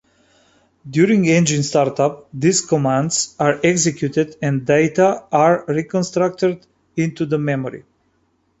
During 0.89 1.27
engine 1.27 1.61
start-up, 1.61 2.27
these 2.33 2.61
commands 2.61 3.35
are 3.39 3.59
executed 3.63 4.35
and 4.41 4.65
data 4.65 5.25
are 5.31 5.63
reconstructed 5.67 6.65
into 6.97 7.27
the 7.27 7.37
memory. 7.37 7.85